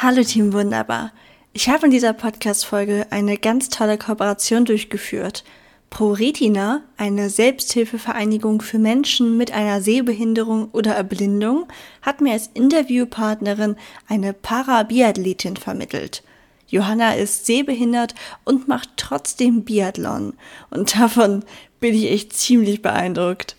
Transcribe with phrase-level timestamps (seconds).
[0.00, 1.10] Hallo Team Wunderbar.
[1.52, 5.42] Ich habe in dieser Podcast-Folge eine ganz tolle Kooperation durchgeführt.
[5.90, 11.66] ProRetina, eine Selbsthilfevereinigung für Menschen mit einer Sehbehinderung oder Erblindung,
[12.00, 13.74] hat mir als Interviewpartnerin
[14.06, 16.22] eine Parabiathletin vermittelt.
[16.68, 20.34] Johanna ist sehbehindert und macht trotzdem Biathlon.
[20.70, 21.42] Und davon
[21.80, 23.56] bin ich echt ziemlich beeindruckt.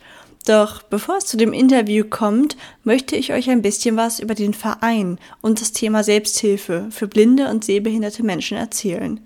[0.50, 4.55] Doch bevor es zu dem Interview kommt, möchte ich euch ein bisschen was über den
[4.55, 9.20] Verein und das Thema Selbsthilfe für blinde und sehbehinderte Menschen erzählen.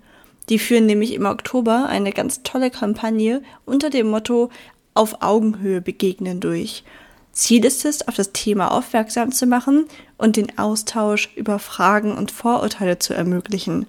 [0.50, 4.50] Die führen nämlich im Oktober eine ganz tolle Kampagne unter dem Motto
[4.92, 6.84] Auf Augenhöhe begegnen durch.
[7.32, 9.86] Ziel ist es, auf das Thema aufmerksam zu machen
[10.18, 13.86] und den Austausch über Fragen und Vorurteile zu ermöglichen.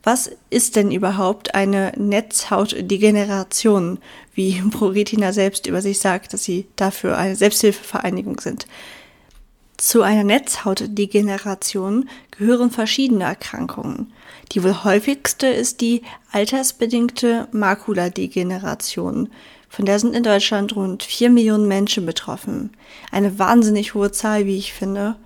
[0.02, 3.98] Was ist denn überhaupt eine Netzhautdegeneration,
[4.34, 8.66] wie ProRetina selbst über sich sagt, dass sie dafür eine Selbsthilfevereinigung sind?
[9.80, 14.12] Zu einer Netzhautdegeneration gehören verschiedene Erkrankungen.
[14.52, 16.02] Die wohl häufigste ist die
[16.32, 19.30] altersbedingte Makuladegeneration.
[19.70, 22.76] Von der sind in Deutschland rund vier Millionen Menschen betroffen.
[23.10, 25.16] Eine wahnsinnig hohe Zahl, wie ich finde.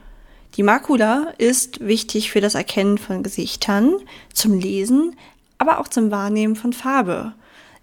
[0.55, 3.97] Die Makula ist wichtig für das Erkennen von Gesichtern,
[4.33, 5.17] zum Lesen,
[5.59, 7.33] aber auch zum Wahrnehmen von Farbe.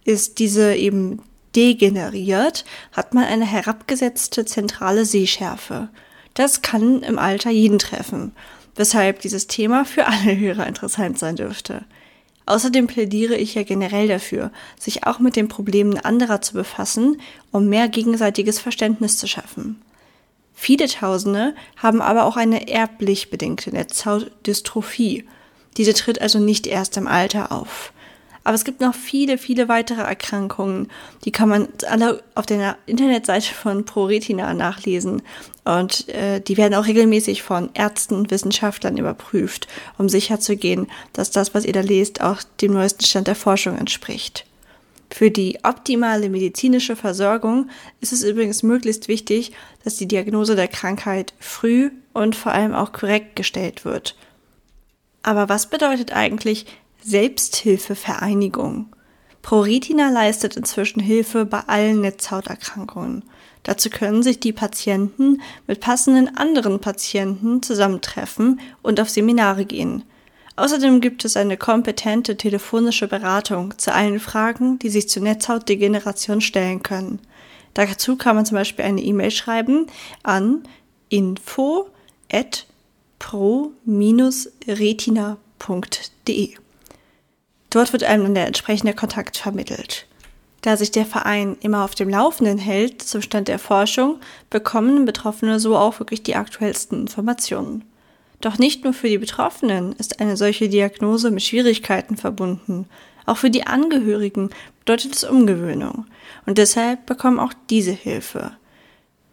[0.06, 1.22] Ist diese eben
[1.54, 5.90] degeneriert, hat man eine herabgesetzte zentrale Sehschärfe.
[6.34, 8.34] Das kann im Alter jeden treffen,
[8.76, 11.84] weshalb dieses Thema für alle Hörer interessant sein dürfte.
[12.46, 17.22] Außerdem plädiere ich ja generell dafür, sich auch mit den Problemen anderer zu befassen,
[17.52, 19.82] um mehr gegenseitiges Verständnis zu schaffen.
[20.54, 25.26] Viele Tausende haben aber auch eine erblich bedingte Netzhautdystrophie.
[25.78, 27.94] Diese tritt also nicht erst im Alter auf.
[28.44, 30.88] Aber es gibt noch viele, viele weitere Erkrankungen.
[31.26, 35.22] Die kann man alle auf der Internetseite von ProRetina nachlesen.
[35.64, 39.68] Und äh, die werden auch regelmäßig von Ärzten und Wissenschaftlern überprüft,
[39.98, 44.46] um sicherzugehen, dass das, was ihr da lest, auch dem neuesten Stand der Forschung entspricht.
[45.12, 49.52] Für die optimale medizinische Versorgung ist es übrigens möglichst wichtig,
[49.84, 54.16] dass die Diagnose der Krankheit früh und vor allem auch korrekt gestellt wird.
[55.22, 56.66] Aber was bedeutet eigentlich
[57.04, 58.88] Selbsthilfevereinigung.
[59.42, 63.24] ProRetina leistet inzwischen Hilfe bei allen Netzhauterkrankungen.
[63.64, 70.04] Dazu können sich die Patienten mit passenden anderen Patienten zusammentreffen und auf Seminare gehen.
[70.56, 76.84] Außerdem gibt es eine kompetente telefonische Beratung zu allen Fragen, die sich zur Netzhautdegeneration stellen
[76.84, 77.20] können.
[77.74, 79.88] Dazu kann man zum Beispiel eine E-Mail schreiben
[80.24, 80.64] an
[81.10, 81.88] info
[82.32, 82.68] at
[83.18, 83.82] pro-retina.de.
[87.72, 90.06] Dort wird einem dann der entsprechende Kontakt vermittelt.
[90.62, 94.20] Da sich der Verein immer auf dem Laufenden hält zum Stand der Forschung,
[94.52, 97.84] bekommen Betroffene so auch wirklich die aktuellsten Informationen.
[98.42, 102.88] Doch nicht nur für die Betroffenen ist eine solche Diagnose mit Schwierigkeiten verbunden.
[103.26, 106.06] Auch für die Angehörigen bedeutet es Umgewöhnung.
[106.46, 108.52] Und deshalb bekommen auch diese Hilfe.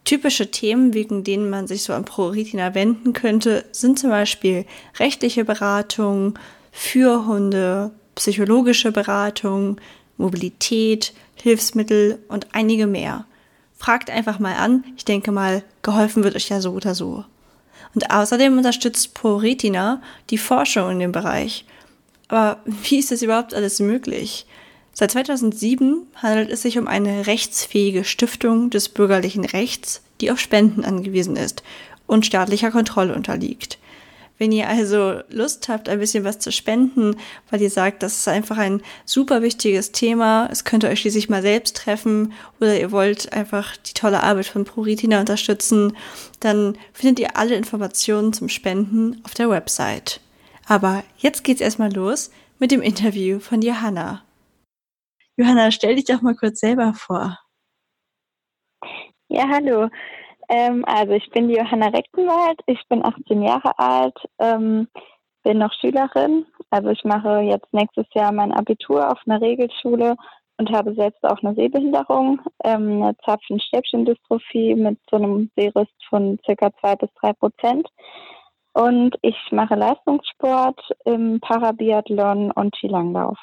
[0.04, 4.64] Typische Themen, wegen denen man sich so an ProRetina wenden könnte, sind zum Beispiel
[4.98, 6.38] rechtliche Beratung,
[6.72, 9.80] Fürhunde, psychologische Beratung,
[10.16, 13.26] Mobilität, Hilfsmittel und einige mehr.
[13.76, 17.24] Fragt einfach mal an, ich denke mal, geholfen wird euch ja so oder so.
[17.94, 21.64] Und außerdem unterstützt ProRetina die Forschung in dem Bereich.
[22.26, 24.46] Aber wie ist das überhaupt alles möglich?
[24.92, 30.84] Seit 2007 handelt es sich um eine rechtsfähige Stiftung des bürgerlichen Rechts, die auf Spenden
[30.84, 31.62] angewiesen ist
[32.08, 33.78] und staatlicher Kontrolle unterliegt.
[34.38, 37.16] Wenn ihr also Lust habt, ein bisschen was zu spenden,
[37.50, 41.42] weil ihr sagt, das ist einfach ein super wichtiges Thema, es könnte euch schließlich mal
[41.42, 45.96] selbst treffen oder ihr wollt einfach die tolle Arbeit von ProRetina unterstützen,
[46.40, 50.20] dann findet ihr alle Informationen zum Spenden auf der Website.
[50.66, 54.22] Aber jetzt geht's erstmal los mit dem Interview von Johanna.
[55.36, 57.38] Johanna, stell dich doch mal kurz selber vor.
[59.28, 59.88] Ja, hallo.
[60.48, 64.88] Ähm, also ich bin die Johanna Rechtenwald, ich bin 18 Jahre alt, ähm,
[65.42, 66.46] bin noch Schülerin.
[66.70, 70.16] Also ich mache jetzt nächstes Jahr mein Abitur auf einer Regelschule
[70.58, 76.70] und habe selbst auch eine Sehbehinderung, ähm, eine Zapfen-Stäbchen-Dystrophie mit so einem Sehrest von circa
[76.80, 77.88] zwei bis drei Prozent.
[78.72, 83.38] Und ich mache Leistungssport im Parabiathlon und Skilanglauf.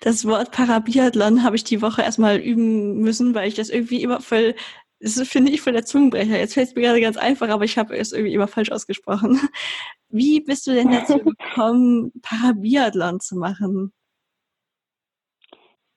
[0.00, 4.20] Das Wort Parabiathlon habe ich die Woche erstmal üben müssen, weil ich das irgendwie immer
[4.20, 4.54] voll,
[5.00, 6.38] das finde ich voll der Zungenbrecher.
[6.38, 9.38] Jetzt fällt es mir gerade ganz einfach, aber ich habe es irgendwie immer falsch ausgesprochen.
[10.08, 13.92] Wie bist du denn dazu gekommen, Parabiathlon zu machen?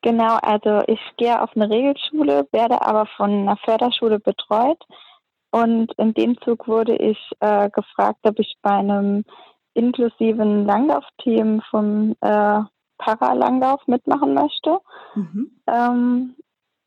[0.03, 4.83] Genau, also ich gehe auf eine Regelschule, werde aber von einer Förderschule betreut.
[5.51, 9.25] Und in dem Zug wurde ich äh, gefragt, ob ich bei einem
[9.73, 12.61] inklusiven Langlaufteam vom äh,
[12.97, 14.79] Paralanglauf mitmachen möchte.
[15.15, 15.51] Mhm.
[15.67, 16.35] Ähm,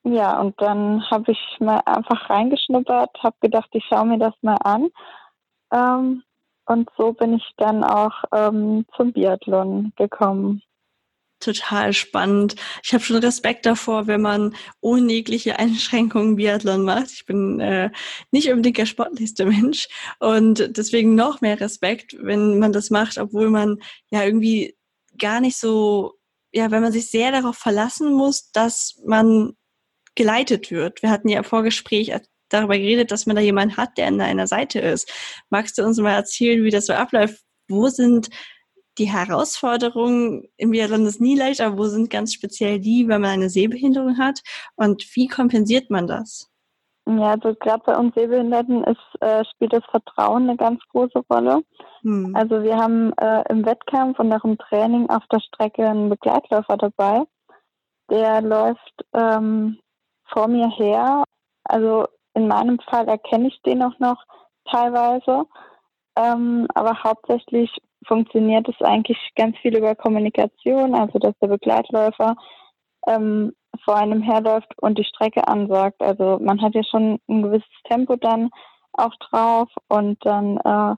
[0.04, 4.56] ja, und dann habe ich mal einfach reingeschnuppert, habe gedacht, ich schaue mir das mal
[4.56, 4.90] an.
[5.72, 6.22] Ähm,
[6.66, 10.62] und so bin ich dann auch ähm, zum Biathlon gekommen
[11.44, 12.56] total spannend.
[12.82, 17.10] Ich habe schon Respekt davor, wenn man ohne jegliche Einschränkungen Biathlon macht.
[17.12, 17.90] Ich bin äh,
[18.30, 23.50] nicht unbedingt der sportlichste Mensch und deswegen noch mehr Respekt, wenn man das macht, obwohl
[23.50, 23.78] man
[24.10, 24.76] ja irgendwie
[25.18, 26.14] gar nicht so,
[26.52, 29.54] ja, wenn man sich sehr darauf verlassen muss, dass man
[30.14, 31.02] geleitet wird.
[31.02, 32.12] Wir hatten ja im Vorgespräch
[32.48, 35.10] darüber geredet, dass man da jemanden hat, der an deiner Seite ist.
[35.50, 37.42] Magst du uns mal erzählen, wie das so abläuft?
[37.68, 38.28] Wo sind
[38.98, 43.30] die Herausforderungen im Biathlon ist nie leicht, aber wo sind ganz speziell die, wenn man
[43.30, 44.40] eine Sehbehinderung hat?
[44.76, 46.50] Und wie kompensiert man das?
[47.06, 51.62] Ja, also gerade bei uns Sehbehinderten ist, äh, spielt das Vertrauen eine ganz große Rolle.
[52.02, 52.34] Hm.
[52.34, 56.78] Also wir haben äh, im Wettkampf und auch im Training auf der Strecke einen Begleitläufer
[56.78, 57.24] dabei.
[58.10, 59.78] Der läuft ähm,
[60.34, 61.24] vor mir her.
[61.64, 64.22] Also in meinem Fall erkenne ich den auch noch
[64.70, 65.46] teilweise.
[66.16, 67.70] Ähm, aber hauptsächlich
[68.06, 72.36] funktioniert es eigentlich ganz viel über Kommunikation, also dass der Begleitläufer
[73.06, 73.52] ähm,
[73.84, 76.00] vor einem herläuft und die Strecke ansagt.
[76.02, 78.50] Also man hat ja schon ein gewisses Tempo dann
[78.92, 80.94] auch drauf und dann äh,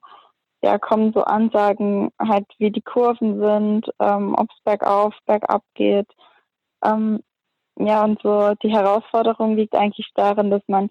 [0.62, 6.08] ja, kommen so Ansagen halt, wie die Kurven sind, ähm, ob es bergauf, bergab geht.
[6.84, 7.20] Ähm,
[7.78, 10.88] ja, und so die Herausforderung liegt eigentlich darin, dass man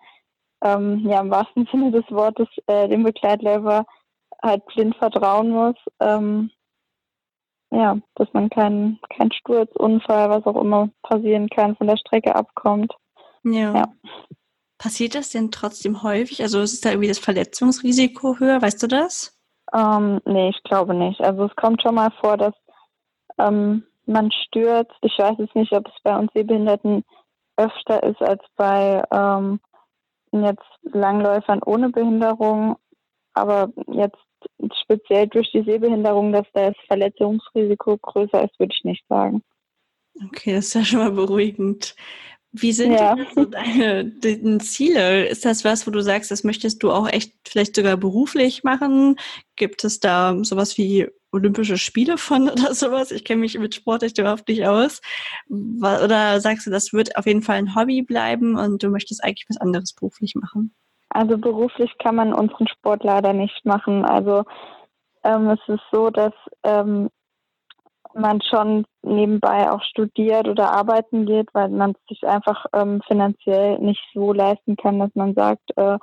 [0.64, 3.86] ähm, ja im wahrsten Sinne des Wortes äh, dem Begleitläufer
[4.42, 5.76] halt blind vertrauen muss.
[6.00, 6.52] Ähm,
[7.72, 12.36] ja, dass man keinen kein Sturz, Unfall, was auch immer passieren kann, von der Strecke
[12.36, 12.94] abkommt.
[13.44, 13.74] Ja.
[13.74, 13.84] ja.
[14.78, 16.42] Passiert das denn trotzdem häufig?
[16.42, 18.62] Also ist da irgendwie das Verletzungsrisiko höher?
[18.62, 19.38] Weißt du das?
[19.74, 21.22] Ähm, nee, ich glaube nicht.
[21.22, 22.54] Also es kommt schon mal vor, dass
[23.38, 24.96] ähm, man stürzt.
[25.02, 27.04] Ich weiß jetzt nicht, ob es bei uns Sehbehinderten
[27.58, 29.60] öfter ist als bei ähm,
[30.32, 32.78] jetzt Langläufern ohne Behinderung.
[33.34, 34.18] Aber jetzt
[34.84, 39.42] speziell durch die Sehbehinderung, dass das Verletzungsrisiko größer ist, würde ich nicht sagen.
[40.28, 41.96] Okay, das ist ja schon mal beruhigend.
[42.58, 43.18] Wie sind ja.
[43.36, 45.26] so deine, deine, Ziele?
[45.28, 49.18] Ist das was, wo du sagst, das möchtest du auch echt vielleicht sogar beruflich machen?
[49.58, 53.12] Gibt es da sowas wie Olympische Spiele von oder sowas?
[53.12, 55.02] Ich kenne mich mit Sport echt überhaupt nicht aus.
[55.50, 59.46] Oder sagst du, das wird auf jeden Fall ein Hobby bleiben und du möchtest eigentlich
[59.50, 60.74] was anderes beruflich machen?
[61.10, 64.04] Also beruflich kann man unseren Sport leider nicht machen.
[64.04, 64.44] Also
[65.24, 67.10] ähm, es ist so, dass ähm,
[68.14, 74.02] man schon nebenbei auch studiert oder arbeiten geht, weil man sich einfach ähm, finanziell nicht
[74.14, 75.98] so leisten kann, dass man sagt, äh,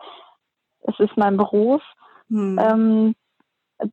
[0.82, 1.82] es ist mein Beruf.
[2.28, 2.58] Hm.
[2.58, 3.14] Ähm,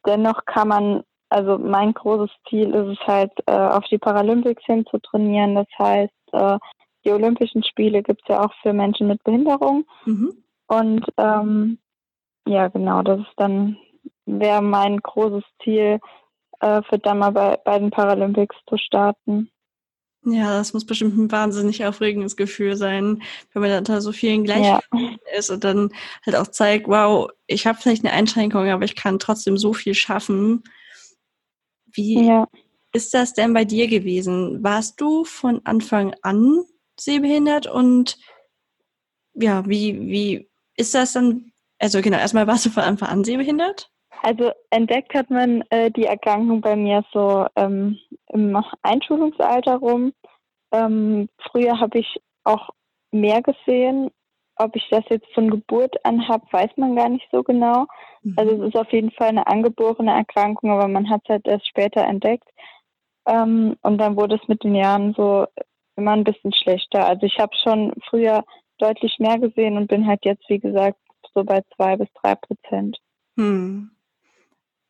[0.05, 4.85] dennoch kann man, also mein großes Ziel ist es halt, äh, auf die Paralympics hin
[4.89, 5.55] zu trainieren.
[5.55, 6.57] Das heißt, äh,
[7.05, 9.85] die Olympischen Spiele gibt es ja auch für Menschen mit Behinderung.
[10.05, 10.43] Mhm.
[10.67, 11.79] Und ähm,
[12.47, 13.77] ja, genau, das ist dann
[14.25, 15.99] wäre mein großes Ziel,
[16.59, 19.49] äh, für dann mal bei, bei den Paralympics zu starten.
[20.25, 24.99] Ja, das muss bestimmt ein wahnsinnig aufregendes Gefühl sein, wenn man unter so vielen Gleichgewichten
[24.99, 25.37] ja.
[25.37, 25.91] ist und dann
[26.25, 29.93] halt auch zeigt, wow, ich habe vielleicht eine Einschränkung, aber ich kann trotzdem so viel
[29.93, 30.63] schaffen.
[31.93, 32.47] Wie ja.
[32.93, 34.63] ist das denn bei dir gewesen?
[34.63, 36.63] Warst du von Anfang an
[36.99, 38.17] sehbehindert und
[39.33, 41.51] ja, wie, wie ist das dann?
[41.79, 43.89] Also genau, erstmal warst du von Anfang an sehbehindert?
[44.21, 50.13] Also entdeckt hat man äh, die Erkrankung bei mir so ähm, im Einschulungsalter rum.
[50.73, 52.69] Ähm, früher habe ich auch
[53.11, 54.11] mehr gesehen.
[54.59, 57.87] Ob ich das jetzt von Geburt an habe, weiß man gar nicht so genau.
[58.23, 58.35] Mhm.
[58.37, 61.67] Also es ist auf jeden Fall eine angeborene Erkrankung, aber man hat es halt erst
[61.67, 62.47] später entdeckt.
[63.25, 65.47] Ähm, und dann wurde es mit den Jahren so
[65.95, 67.05] immer ein bisschen schlechter.
[67.07, 68.43] Also ich habe schon früher
[68.77, 70.99] deutlich mehr gesehen und bin halt jetzt, wie gesagt,
[71.33, 72.97] so bei zwei bis drei Prozent.
[73.37, 73.91] Hm.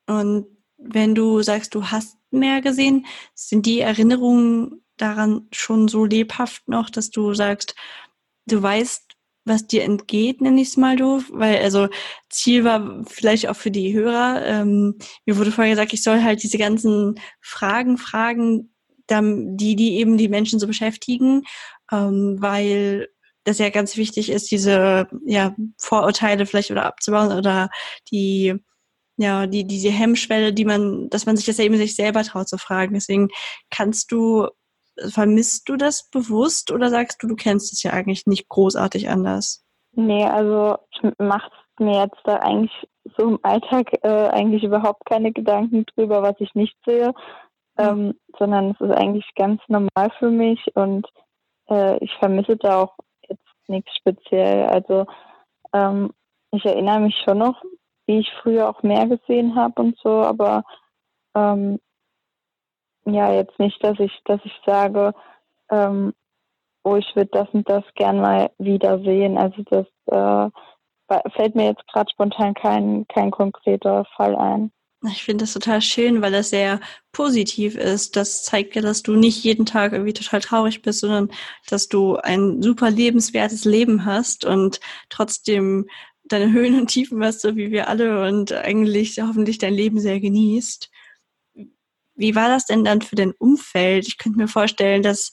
[0.07, 0.47] Und
[0.77, 6.89] wenn du sagst, du hast mehr gesehen, sind die Erinnerungen daran schon so lebhaft noch,
[6.89, 7.75] dass du sagst,
[8.45, 9.09] du weißt,
[9.50, 11.89] was dir entgeht, nenne ich es mal doof, weil also
[12.29, 16.44] Ziel war vielleicht auch für die Hörer, ähm, mir wurde vorher gesagt, ich soll halt
[16.44, 18.74] diese ganzen Fragen fragen,
[19.10, 21.44] die, die eben die Menschen so beschäftigen,
[21.91, 23.10] ähm, weil
[23.44, 27.70] das ja ganz wichtig ist, diese ja, Vorurteile vielleicht oder abzubauen oder
[28.12, 28.56] die
[29.22, 32.58] ja, die, diese Hemmschwelle, die man, dass man sich das eben sich selber traut zu
[32.58, 32.94] fragen.
[32.94, 33.27] Deswegen
[33.70, 34.48] kannst du,
[35.08, 39.65] vermisst du das bewusst oder sagst du, du kennst es ja eigentlich nicht großartig anders?
[39.94, 42.88] Nee, also ich mache mir jetzt da eigentlich
[43.18, 47.13] so im Alltag äh, eigentlich überhaupt keine Gedanken drüber, was ich nicht sehe,
[47.77, 47.84] mhm.
[47.86, 51.08] ähm, sondern es ist eigentlich ganz normal für mich und
[51.70, 52.96] äh, ich vermisse da auch
[53.27, 54.68] jetzt nichts speziell.
[54.68, 55.06] Also
[55.74, 56.12] ähm,
[56.51, 57.62] ich erinnere mich schon noch
[58.10, 60.63] wie ich früher auch mehr gesehen habe und so, aber
[61.36, 61.79] ähm,
[63.13, 65.13] ja, jetzt nicht, dass ich, dass ich sage,
[65.70, 66.13] ähm,
[66.84, 69.38] oh, ich würde das und das gern mal wiedersehen.
[69.38, 70.50] Also das äh,
[71.36, 74.72] fällt mir jetzt gerade spontan kein, kein konkreter Fall ein.
[75.08, 76.82] Ich finde das total schön, weil das sehr
[77.13, 78.18] positiv ist.
[78.18, 81.32] Das zeigt ja, dass du nicht jeden Tag irgendwie total traurig bist, sondern
[81.70, 85.88] dass du ein super lebenswertes Leben hast und trotzdem
[86.25, 90.20] deine Höhen und Tiefen hast, so wie wir alle und eigentlich hoffentlich dein Leben sehr
[90.20, 90.92] genießt.
[92.19, 94.07] Wie war das denn dann für dein Umfeld?
[94.07, 95.31] Ich könnte mir vorstellen, dass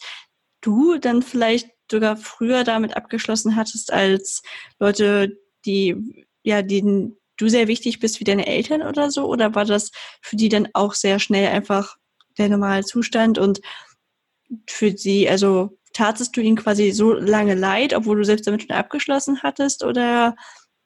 [0.60, 4.42] du dann vielleicht sogar früher damit abgeschlossen hattest als
[4.78, 9.26] Leute, die, ja, denen du sehr wichtig bist wie deine Eltern oder so?
[9.26, 9.90] Oder war das
[10.22, 11.96] für die dann auch sehr schnell einfach
[12.38, 13.60] der normale Zustand und
[14.68, 18.70] für sie, also tatest du ihnen quasi so lange leid, obwohl du selbst damit schon
[18.70, 19.84] abgeschlossen hattest?
[19.84, 20.36] Oder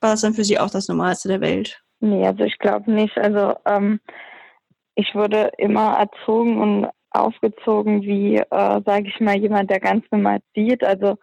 [0.01, 1.83] war das dann für Sie auch das Normalste der Welt?
[2.01, 3.19] Nee, also ich glaube nicht.
[3.19, 4.01] Also ähm,
[4.95, 10.41] ich wurde immer erzogen und aufgezogen wie, äh, sage ich mal, jemand, der ganz normal
[10.55, 10.85] sieht.
[10.85, 11.17] Also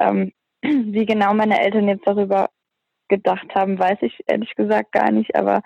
[0.00, 2.50] ähm, wie genau meine Eltern jetzt darüber
[3.08, 5.34] gedacht haben, weiß ich ehrlich gesagt gar nicht.
[5.36, 5.62] Aber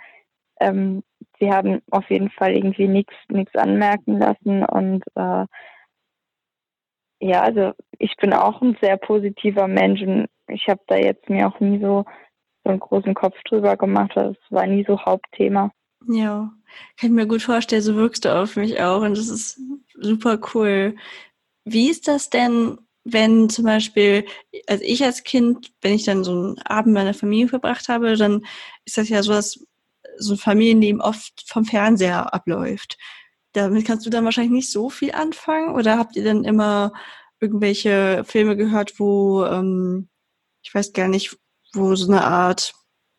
[0.61, 1.03] ähm,
[1.39, 5.47] sie haben auf jeden Fall irgendwie nichts anmerken lassen und äh,
[7.19, 11.49] ja, also ich bin auch ein sehr positiver Mensch und ich habe da jetzt mir
[11.49, 12.05] auch nie so
[12.67, 14.13] so einen großen Kopf drüber gemacht.
[14.15, 15.71] Das war nie so Hauptthema.
[16.09, 16.53] Ja,
[16.97, 19.61] kann ich mir gut vorstellen, so wirkst du auf mich auch und das ist
[19.95, 20.97] super cool.
[21.65, 24.27] Wie ist das denn, wenn zum Beispiel,
[24.69, 28.47] also ich als Kind, wenn ich dann so einen Abend meiner Familie verbracht habe, dann
[28.85, 29.67] ist das ja so, dass
[30.19, 32.99] so ein Familienleben oft vom Fernseher abläuft.
[33.53, 36.93] Damit kannst du dann wahrscheinlich nicht so viel anfangen oder habt ihr dann immer
[37.41, 40.09] irgendwelche Filme gehört, wo, ähm,
[40.63, 41.39] ich weiß gar nicht,
[41.75, 42.75] wo so eine Art,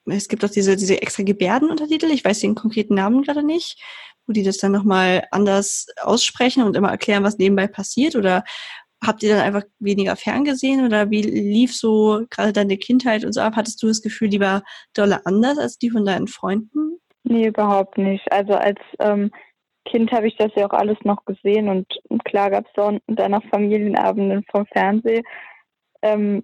[0.07, 3.81] es gibt auch diese, diese extra Gebärdenuntertitel, ich weiß den konkreten Namen gerade nicht,
[4.25, 8.43] wo die das dann nochmal anders aussprechen und immer erklären, was nebenbei passiert oder
[9.05, 13.41] habt ihr dann einfach weniger ferngesehen oder wie lief so gerade deine Kindheit und so
[13.41, 13.53] ab?
[13.55, 16.99] Hattest du das Gefühl, die war dolle anders als die von deinen Freunden?
[17.23, 18.31] Nee, überhaupt nicht.
[18.31, 19.31] Also als ähm,
[19.85, 21.87] Kind habe ich das ja auch alles noch gesehen und
[22.25, 25.23] klar gab es dann noch Familienabenden vom Fernsehen.
[26.01, 26.43] Ähm,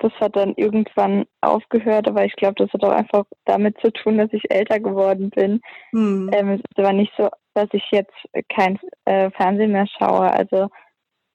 [0.00, 4.18] das hat dann irgendwann aufgehört, aber ich glaube, das hat auch einfach damit zu tun,
[4.18, 5.60] dass ich älter geworden bin.
[5.92, 6.30] Mhm.
[6.32, 8.14] Ähm, es ist aber nicht so, dass ich jetzt
[8.48, 10.32] kein äh, Fernsehen mehr schaue.
[10.32, 10.68] Also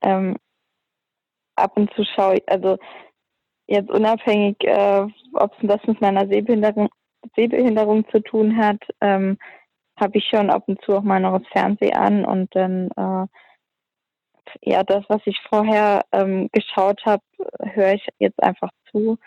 [0.01, 0.35] ähm,
[1.55, 2.77] ab und zu schaue ich, also
[3.67, 6.89] jetzt unabhängig, äh, ob es das mit meiner Sehbehinderung,
[7.35, 9.37] Sehbehinderung zu tun hat, ähm,
[9.99, 13.27] habe ich schon ab und zu auch mal noch das Fernsehen an und dann äh,
[14.61, 17.23] ja, das, was ich vorher ähm, geschaut habe,
[17.61, 19.17] höre ich jetzt einfach zu.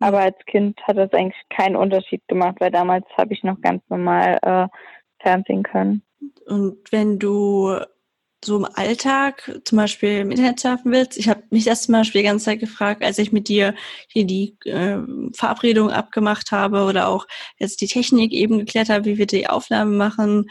[0.00, 3.82] Aber als Kind hat das eigentlich keinen Unterschied gemacht, weil damals habe ich noch ganz
[3.88, 4.66] normal äh,
[5.22, 6.02] Fernsehen können.
[6.46, 7.78] Und wenn du
[8.42, 12.22] so im Alltag zum Beispiel im Internet surfen willst, ich habe mich das zum Beispiel
[12.22, 13.74] die ganze Zeit gefragt, als ich mit dir
[14.08, 14.98] hier die äh,
[15.34, 17.26] Verabredung abgemacht habe oder auch
[17.58, 20.50] jetzt die Technik eben geklärt habe, wie wir die Aufnahme machen,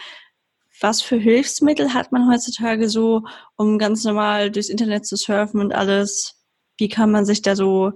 [0.82, 3.24] was für Hilfsmittel hat man heutzutage so,
[3.58, 6.36] um ganz normal durchs Internet zu surfen und alles?
[6.78, 7.92] Wie kann man sich da so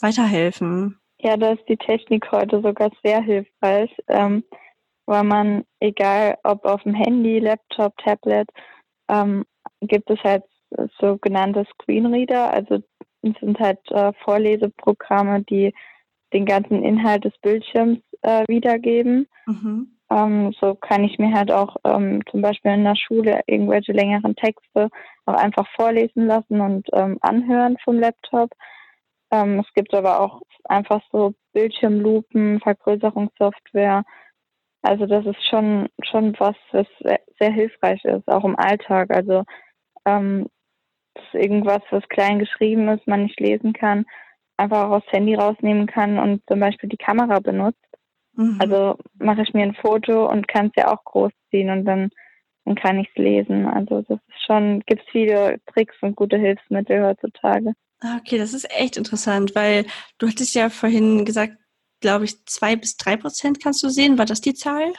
[0.00, 0.98] weiterhelfen?
[1.20, 4.44] Ja, da ist die Technik heute sogar sehr hilfreich, ähm,
[5.06, 8.48] weil man, egal ob auf dem Handy, Laptop, Tablet,
[9.08, 9.44] ähm,
[9.80, 10.44] gibt es halt
[11.00, 12.82] sogenannte Screenreader, also
[13.22, 15.74] es sind halt äh, Vorleseprogramme, die
[16.32, 19.26] den ganzen Inhalt des Bildschirms äh, wiedergeben.
[19.46, 19.97] Mhm.
[20.10, 24.34] Ähm, so kann ich mir halt auch ähm, zum Beispiel in der Schule irgendwelche längeren
[24.36, 24.88] Texte
[25.26, 28.50] auch einfach vorlesen lassen und ähm, anhören vom Laptop.
[29.30, 34.04] Ähm, es gibt aber auch einfach so Bildschirmlupen, Vergrößerungssoftware.
[34.82, 39.10] Also das ist schon schon was, was sehr, sehr hilfreich ist, auch im Alltag.
[39.10, 39.44] Also
[40.06, 40.48] ähm,
[41.14, 44.06] ist irgendwas, was klein geschrieben ist, man nicht lesen kann,
[44.56, 47.87] einfach auch aufs Handy rausnehmen kann und zum Beispiel die Kamera benutzt
[48.38, 48.56] Mhm.
[48.60, 52.10] Also mache ich mir ein Foto und kann es ja auch groß ziehen und dann,
[52.64, 53.66] dann kann ich es lesen.
[53.66, 57.72] Also das ist schon, gibt es viele Tricks und gute Hilfsmittel heutzutage.
[58.00, 59.86] Ah, okay, das ist echt interessant, weil
[60.18, 61.54] du hattest ja vorhin gesagt,
[62.00, 64.18] glaube ich, zwei bis drei Prozent kannst du sehen.
[64.18, 64.92] War das die Zahl?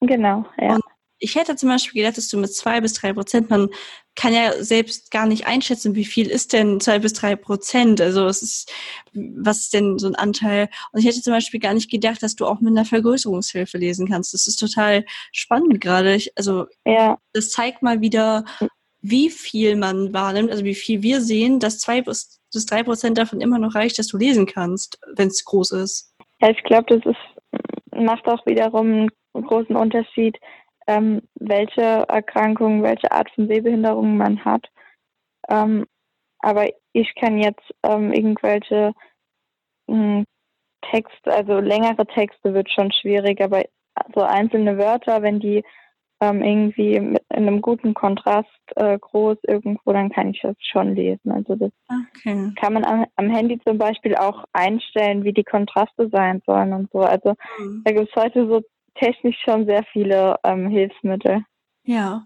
[0.00, 0.76] Genau, ja.
[0.76, 0.82] Und
[1.18, 3.68] ich hätte zum Beispiel gedacht, dass du mit zwei bis drei Prozent, man
[4.14, 8.00] kann ja selbst gar nicht einschätzen, wie viel ist denn zwei bis drei Prozent.
[8.00, 8.72] Also es ist,
[9.12, 10.68] was ist denn so ein Anteil?
[10.92, 14.08] Und ich hätte zum Beispiel gar nicht gedacht, dass du auch mit einer Vergrößerungshilfe lesen
[14.08, 14.34] kannst.
[14.34, 16.14] Das ist total spannend gerade.
[16.14, 17.18] Ich, also ja.
[17.32, 18.44] das zeigt mal wieder,
[19.00, 23.18] wie viel man wahrnimmt, also wie viel wir sehen, dass zwei bis, bis drei Prozent
[23.18, 26.14] davon immer noch reicht, dass du lesen kannst, wenn es groß ist.
[26.40, 30.36] Ja, ich glaube, das ist, macht auch wiederum einen großen Unterschied,
[30.88, 34.66] ähm, welche Erkrankungen, welche Art von Sehbehinderung man hat.
[35.48, 35.86] Ähm,
[36.40, 38.92] aber ich kann jetzt ähm, irgendwelche
[39.88, 40.24] hm,
[40.90, 43.64] Texte, also längere Texte wird schon schwierig, aber
[44.14, 45.62] so einzelne Wörter, wenn die
[46.20, 50.94] ähm, irgendwie mit in einem guten Kontrast äh, groß irgendwo, dann kann ich das schon
[50.94, 51.30] lesen.
[51.30, 52.52] Also das okay.
[52.56, 56.90] kann man am, am, Handy zum Beispiel auch einstellen, wie die Kontraste sein sollen und
[56.92, 57.00] so.
[57.00, 57.82] Also mhm.
[57.84, 58.62] da gibt es heute so
[58.98, 61.42] technisch schon sehr viele ähm, Hilfsmittel.
[61.84, 62.24] Ja.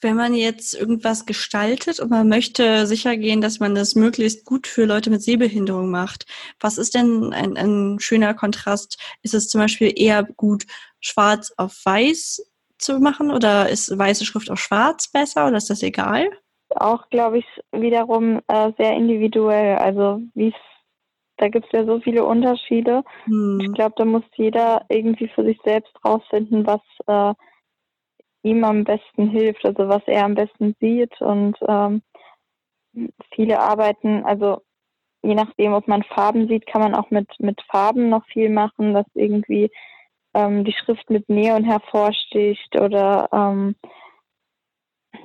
[0.00, 4.66] Wenn man jetzt irgendwas gestaltet und man möchte sicher gehen, dass man das möglichst gut
[4.66, 6.26] für Leute mit Sehbehinderung macht,
[6.58, 8.98] was ist denn ein, ein schöner Kontrast?
[9.22, 10.66] Ist es zum Beispiel eher gut,
[11.00, 12.44] schwarz auf weiß
[12.78, 16.28] zu machen oder ist weiße Schrift auf schwarz besser oder ist das egal?
[16.70, 19.76] Auch, glaube ich, wiederum äh, sehr individuell.
[19.76, 20.54] Also wie es
[21.36, 23.02] da gibt es ja so viele Unterschiede.
[23.24, 23.60] Hm.
[23.60, 27.34] Ich glaube, da muss jeder irgendwie für sich selbst rausfinden, was äh,
[28.42, 31.20] ihm am besten hilft, also was er am besten sieht.
[31.20, 32.02] Und ähm,
[33.34, 34.62] viele arbeiten, also
[35.22, 38.94] je nachdem, ob man Farben sieht, kann man auch mit, mit Farben noch viel machen,
[38.94, 39.70] dass irgendwie
[40.34, 43.76] ähm, die Schrift mit Neon hervorsticht oder ähm,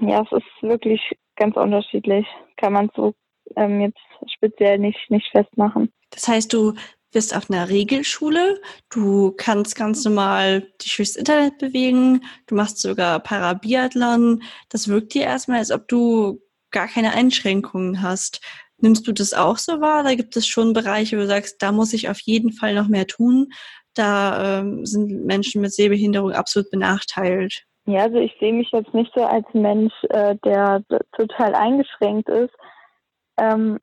[0.02, 2.28] ja, es ist wirklich ganz unterschiedlich.
[2.58, 3.14] Kann man so
[3.56, 4.00] ähm, jetzt
[4.34, 5.92] speziell nicht, nicht festmachen.
[6.10, 6.74] Das heißt, du
[7.12, 13.20] bist auf einer Regelschule, du kannst ganz normal dich durchs Internet bewegen, du machst sogar
[13.20, 14.44] Parabiathlon.
[14.70, 18.42] Das wirkt dir erstmal, als ob du gar keine Einschränkungen hast.
[18.80, 20.04] Nimmst du das auch so wahr?
[20.04, 22.88] Da gibt es schon Bereiche, wo du sagst, da muss ich auf jeden Fall noch
[22.88, 23.50] mehr tun.
[23.96, 27.64] Da ähm, sind Menschen mit Sehbehinderung absolut benachteilt.
[27.86, 30.84] Ja, also ich sehe mich jetzt nicht so als Mensch, äh, der
[31.16, 32.54] total eingeschränkt ist.
[33.38, 33.80] Ähm,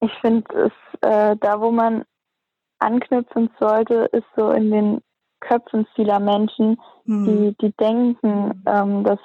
[0.00, 2.04] ich finde es, äh, da wo man
[2.78, 5.02] anknüpfen sollte, ist so in den
[5.40, 7.24] Köpfen vieler Menschen, hm.
[7.24, 9.20] die, die denken, ähm, dass,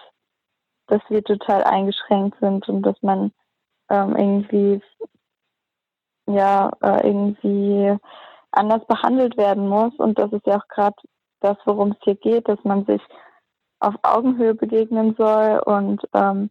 [0.88, 3.32] dass wir total eingeschränkt sind und dass man
[3.90, 4.82] ähm, irgendwie
[6.28, 7.98] ja äh, irgendwie
[8.52, 9.94] anders behandelt werden muss.
[9.98, 10.96] Und das ist ja auch gerade
[11.40, 13.02] das, worum es hier geht, dass man sich
[13.80, 16.50] auf Augenhöhe begegnen soll und ähm,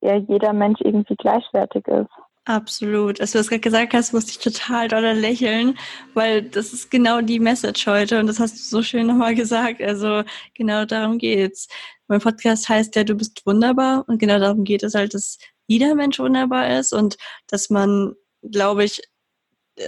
[0.00, 2.10] ja, jeder Mensch irgendwie gleichwertig ist.
[2.48, 3.20] Absolut.
[3.20, 5.78] Als du das gerade gesagt hast, musste ich total doll lächeln,
[6.14, 9.82] weil das ist genau die Message heute und das hast du so schön nochmal gesagt.
[9.82, 10.22] Also
[10.54, 11.68] genau darum geht's.
[12.06, 15.94] Mein Podcast heißt ja, du bist wunderbar und genau darum geht es halt, dass jeder
[15.94, 18.14] Mensch wunderbar ist und dass man,
[18.50, 19.02] glaube ich,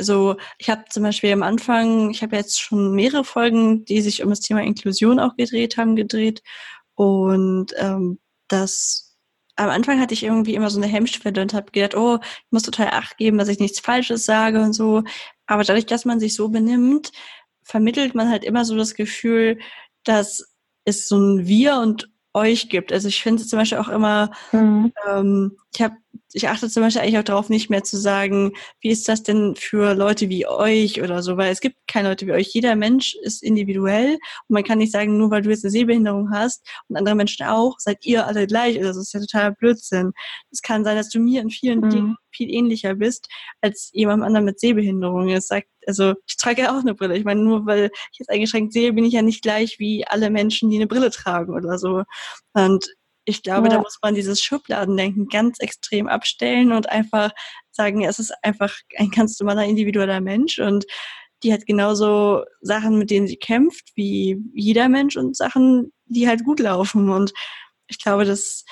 [0.00, 4.22] so, ich habe zum Beispiel am Anfang, ich habe jetzt schon mehrere Folgen, die sich
[4.22, 6.42] um das Thema Inklusion auch gedreht haben, gedreht
[6.94, 8.18] und ähm,
[8.48, 9.09] das
[9.60, 12.62] am Anfang hatte ich irgendwie immer so eine Hemmschwelle und habe gedacht, oh, ich muss
[12.62, 15.02] total Acht geben, dass ich nichts Falsches sage und so.
[15.46, 17.12] Aber dadurch, dass man sich so benimmt,
[17.62, 19.58] vermittelt man halt immer so das Gefühl,
[20.04, 20.54] dass
[20.86, 22.90] es so ein Wir und euch gibt.
[22.90, 24.92] Also ich finde zum Beispiel auch immer, mhm.
[25.06, 25.96] ähm, ich habe,
[26.32, 29.56] ich achte zum Beispiel eigentlich auch darauf, nicht mehr zu sagen, wie ist das denn
[29.56, 32.48] für Leute wie euch oder so, weil es gibt keine Leute wie euch.
[32.52, 36.30] Jeder Mensch ist individuell und man kann nicht sagen, nur weil du jetzt eine Sehbehinderung
[36.30, 38.78] hast und andere Menschen auch, seid ihr alle gleich.
[38.78, 40.12] Also das ist ja totaler Blödsinn.
[40.50, 41.90] Es kann sein, dass du mir in vielen mhm.
[41.90, 43.28] Dingen viel ähnlicher bist
[43.60, 45.28] als jemandem anderen mit Sehbehinderung.
[45.30, 47.16] Es sagt, also ich trage ja auch eine Brille.
[47.16, 50.30] Ich meine, nur weil ich jetzt eingeschränkt sehe, bin ich ja nicht gleich wie alle
[50.30, 52.04] Menschen, die eine Brille tragen oder so.
[52.52, 52.86] Und
[53.24, 53.74] ich glaube, ja.
[53.74, 57.30] da muss man dieses Schubladendenken ganz extrem abstellen und einfach
[57.70, 60.86] sagen, es ist einfach ein ganz normaler individueller Mensch und
[61.42, 66.44] die hat genauso Sachen, mit denen sie kämpft, wie jeder Mensch und Sachen, die halt
[66.44, 67.08] gut laufen.
[67.08, 67.32] Und
[67.86, 68.64] ich glaube, dass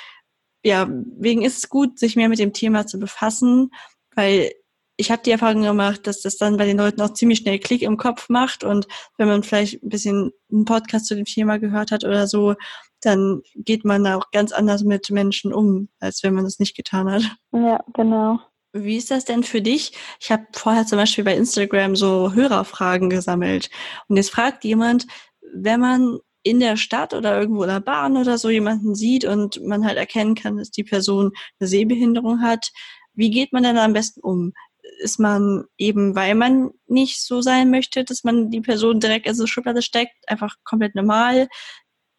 [0.64, 3.70] ja, wegen ist es gut, sich mehr mit dem Thema zu befassen,
[4.14, 4.52] weil
[4.98, 7.82] ich habe die Erfahrung gemacht, dass das dann bei den Leuten auch ziemlich schnell Klick
[7.82, 11.92] im Kopf macht und wenn man vielleicht ein bisschen einen Podcast zu dem Thema gehört
[11.92, 12.56] hat oder so,
[13.00, 16.76] dann geht man da auch ganz anders mit Menschen um, als wenn man das nicht
[16.76, 17.22] getan hat.
[17.52, 18.40] Ja, genau.
[18.72, 19.92] Wie ist das denn für dich?
[20.20, 23.70] Ich habe vorher zum Beispiel bei Instagram so Hörerfragen gesammelt
[24.08, 25.06] und jetzt fragt jemand,
[25.54, 29.64] wenn man in der Stadt oder irgendwo in der Bahn oder so jemanden sieht und
[29.64, 31.30] man halt erkennen kann, dass die Person
[31.60, 32.72] eine Sehbehinderung hat,
[33.14, 34.52] wie geht man denn am besten um?
[35.00, 39.34] Ist man eben, weil man nicht so sein möchte, dass man die Person direkt in
[39.34, 41.48] so eine Schublade steckt, einfach komplett normal,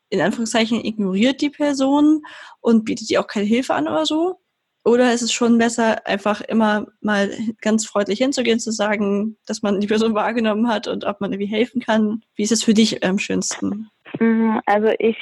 [0.09, 2.23] in Anführungszeichen ignoriert die Person
[2.61, 4.39] und bietet ihr auch keine Hilfe an oder so?
[4.85, 9.79] Oder ist es schon besser, einfach immer mal ganz freundlich hinzugehen, zu sagen, dass man
[9.79, 12.23] die Person wahrgenommen hat und ob man irgendwie helfen kann?
[12.35, 13.89] Wie ist es für dich am schönsten?
[14.19, 15.17] Mhm, also ich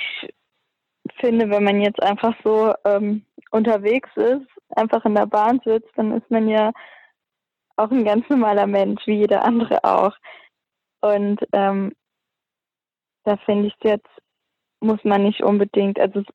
[1.20, 6.16] finde, wenn man jetzt einfach so ähm, unterwegs ist, einfach in der Bahn sitzt, dann
[6.16, 6.72] ist man ja
[7.78, 10.16] auch ein ganz normaler Mensch, wie jeder andere auch.
[11.02, 11.94] Und ähm,
[13.24, 14.10] da finde ich jetzt,
[14.80, 16.26] muss man nicht unbedingt, also es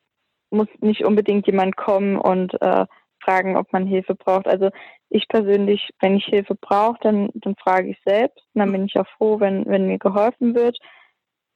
[0.51, 2.87] muss nicht unbedingt jemand kommen und äh,
[3.23, 4.47] fragen, ob man Hilfe braucht.
[4.47, 4.71] Also
[5.09, 8.45] ich persönlich, wenn ich Hilfe brauche, dann, dann frage ich selbst.
[8.55, 10.79] Dann bin ich auch froh, wenn, wenn mir geholfen wird.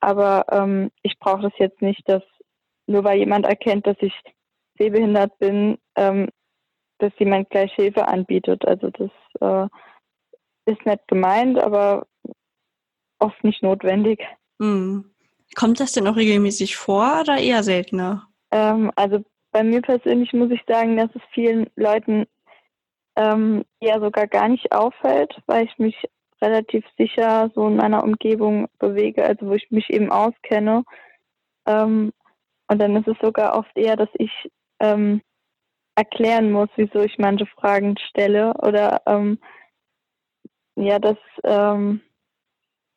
[0.00, 2.22] Aber ähm, ich brauche das jetzt nicht, dass
[2.86, 4.14] nur weil jemand erkennt, dass ich
[4.78, 6.28] sehbehindert bin, ähm,
[6.98, 8.66] dass jemand gleich Hilfe anbietet.
[8.66, 9.68] Also das äh,
[10.70, 12.06] ist nett gemeint, aber
[13.18, 14.22] oft nicht notwendig.
[14.60, 15.10] Hm.
[15.54, 18.28] Kommt das denn auch regelmäßig vor oder eher seltener?
[18.50, 22.26] Ähm, also bei mir persönlich muss ich sagen, dass es vielen Leuten
[23.16, 25.96] ähm, eher sogar gar nicht auffällt, weil ich mich
[26.42, 30.84] relativ sicher so in meiner Umgebung bewege, also wo ich mich eben auskenne.
[31.66, 32.12] Ähm,
[32.68, 34.30] und dann ist es sogar oft eher, dass ich
[34.80, 35.22] ähm,
[35.96, 39.38] erklären muss, wieso ich manche Fragen stelle oder ähm,
[40.76, 42.02] ja, dass ähm,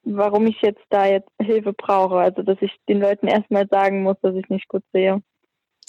[0.03, 2.17] warum ich jetzt da jetzt Hilfe brauche.
[2.17, 5.21] Also dass ich den Leuten erstmal sagen muss, dass ich nicht gut sehe.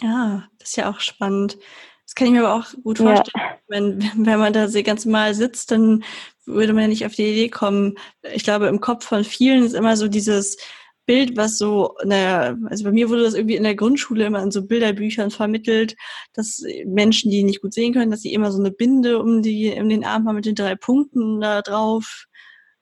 [0.01, 1.59] Ja, das ist ja auch spannend.
[2.07, 3.33] Das kann ich mir aber auch gut vorstellen.
[3.35, 3.57] Ja.
[3.69, 6.03] Wenn, wenn man da ganz mal sitzt, dann
[6.45, 7.97] würde man ja nicht auf die Idee kommen.
[8.35, 10.59] Ich glaube, im Kopf von vielen ist immer so dieses
[11.07, 14.51] Bild, was so, naja, also bei mir wurde das irgendwie in der Grundschule immer in
[14.51, 15.97] so Bilderbüchern vermittelt,
[16.35, 19.73] dass Menschen, die nicht gut sehen können, dass sie immer so eine Binde um die,
[19.81, 22.27] um den Arm haben mit den drei Punkten da drauf.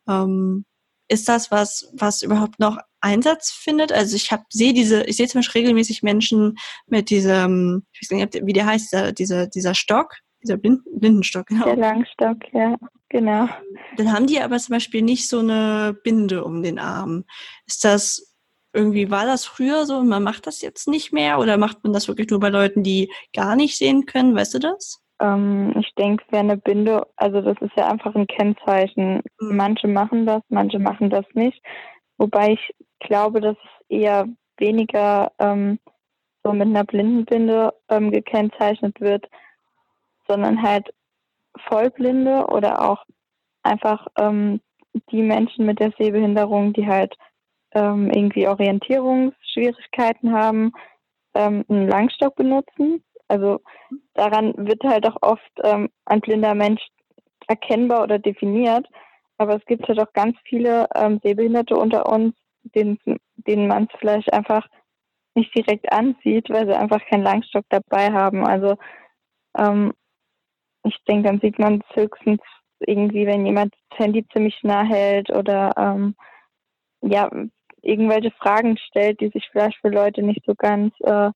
[0.09, 0.65] Ähm,
[1.09, 3.93] ist das was, was überhaupt noch Einsatz findet?
[3.93, 8.19] Also ich habe sehe diese, ich sehe zum Beispiel regelmäßig Menschen mit diesem, ich weiß
[8.19, 11.65] nicht, wie der heißt, dieser, dieser, dieser Stock, dieser Blind, Blindenstock, genau.
[11.65, 12.77] Der Langstock, ja,
[13.09, 13.49] genau.
[13.97, 17.25] Dann haben die aber zum Beispiel nicht so eine Binde um den Arm.
[17.67, 18.35] Ist das
[18.73, 21.93] irgendwie, war das früher so und man macht das jetzt nicht mehr oder macht man
[21.93, 24.35] das wirklich nur bei Leuten, die gar nicht sehen können?
[24.35, 25.03] Weißt du das?
[25.21, 29.23] Ähm, ich denke, wäre eine Binde, also das ist ja einfach ein Kennzeichen.
[29.41, 29.57] Mhm.
[29.57, 31.61] Manche machen das, manche machen das nicht.
[32.19, 34.27] Wobei ich glaube, dass es eher
[34.59, 35.79] weniger ähm,
[36.45, 39.27] so mit einer Blindenbinde ähm, gekennzeichnet wird,
[40.27, 40.89] sondern halt
[41.59, 43.05] Vollblinde oder auch
[43.63, 44.61] einfach ähm,
[45.11, 47.15] die Menschen mit der Sehbehinderung, die halt
[47.73, 50.73] ähm, irgendwie Orientierungsschwierigkeiten haben,
[51.35, 53.05] ähm, einen Langstock benutzen.
[53.29, 53.61] Also
[54.15, 56.81] daran wird halt auch oft ähm, ein blinder Mensch
[57.47, 58.87] erkennbar oder definiert.
[59.37, 62.35] Aber es gibt halt auch ganz viele ähm, Sehbehinderte unter uns,
[62.75, 62.99] denen,
[63.37, 64.67] denen man es vielleicht einfach
[65.35, 68.45] nicht direkt ansieht, weil sie einfach keinen Langstock dabei haben.
[68.45, 68.77] Also
[69.57, 69.93] ähm,
[70.85, 72.41] ich denke, dann sieht man es höchstens
[72.81, 76.15] irgendwie, wenn jemand das Handy ziemlich nah hält oder ähm,
[77.03, 77.31] ja,
[77.83, 81.31] irgendwelche Fragen stellt, die sich vielleicht für Leute nicht so ganz äh,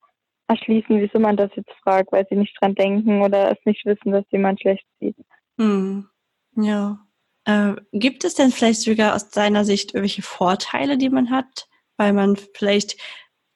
[0.48, 4.12] erschließen, wieso man das jetzt fragt, weil sie nicht dran denken oder es nicht wissen,
[4.12, 5.16] dass jemand schlecht sieht.
[5.58, 6.08] Hm.
[6.56, 6.98] Ja.
[7.44, 12.12] Äh, gibt es denn vielleicht sogar aus deiner Sicht irgendwelche Vorteile, die man hat, weil
[12.12, 13.00] man vielleicht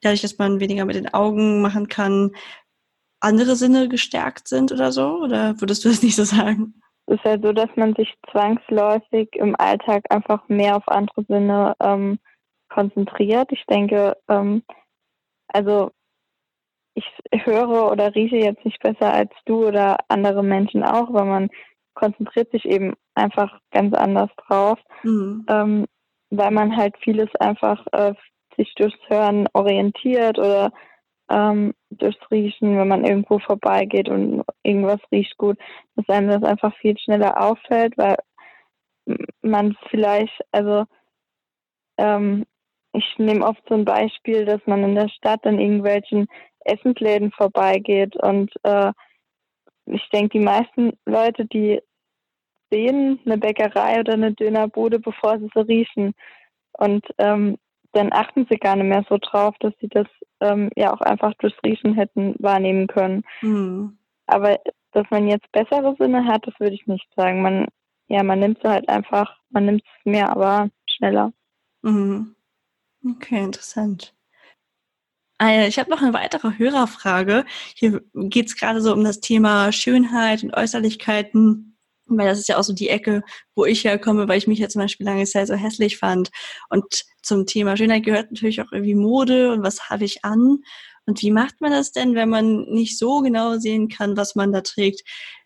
[0.01, 2.31] dadurch, dass man weniger mit den Augen machen kann,
[3.19, 5.19] andere Sinne gestärkt sind oder so?
[5.23, 6.81] Oder würdest du das nicht so sagen?
[7.07, 11.73] Es ist ja so, dass man sich zwangsläufig im Alltag einfach mehr auf andere Sinne
[11.79, 12.19] ähm,
[12.69, 13.49] konzentriert.
[13.51, 14.63] Ich denke, ähm,
[15.47, 15.91] also
[16.95, 17.05] ich
[17.45, 21.49] höre oder rieche jetzt nicht besser als du oder andere Menschen auch, weil man
[21.93, 25.45] konzentriert sich eben einfach ganz anders drauf, mhm.
[25.47, 25.85] ähm,
[26.29, 28.13] weil man halt vieles einfach äh,
[28.57, 30.71] sich durchs Hören orientiert oder
[31.29, 35.57] ähm, durchs Riechen, wenn man irgendwo vorbeigeht und irgendwas riecht gut,
[35.95, 38.17] dass einem das einfach viel schneller auffällt, weil
[39.41, 40.85] man vielleicht, also
[41.97, 42.45] ähm,
[42.93, 46.27] ich nehme oft so ein Beispiel, dass man in der Stadt an irgendwelchen
[46.59, 48.91] Essensläden vorbeigeht und äh,
[49.85, 51.81] ich denke, die meisten Leute, die
[52.69, 56.13] sehen eine Bäckerei oder eine Dönerbude, bevor sie so riechen.
[56.73, 57.57] Und ähm,
[57.97, 60.07] dann achten sie gar nicht mehr so drauf, dass sie das
[60.39, 63.23] ähm, ja auch einfach durchs Riechen hätten wahrnehmen können.
[63.41, 63.97] Mhm.
[64.27, 64.59] Aber
[64.91, 67.41] dass man jetzt bessere Sinne hat, das würde ich nicht sagen.
[67.41, 67.67] Man,
[68.07, 71.33] ja, man nimmt es halt einfach, man nimmt es mehr, aber schneller.
[71.81, 72.35] Mhm.
[73.05, 74.13] Okay, interessant.
[75.39, 77.45] Ah ich habe noch eine weitere Hörerfrage.
[77.75, 81.76] Hier geht es gerade so um das Thema Schönheit und Äußerlichkeiten
[82.09, 83.23] weil das ist ja auch so die Ecke,
[83.55, 86.29] wo ich herkomme, weil ich mich ja zum Beispiel lange Zeit so hässlich fand.
[86.69, 90.59] Und zum Thema Schönheit gehört natürlich auch irgendwie Mode und was habe ich an.
[91.05, 94.51] Und wie macht man das denn, wenn man nicht so genau sehen kann, was man
[94.51, 95.01] da trägt?